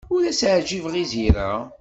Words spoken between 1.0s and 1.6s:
i Zira.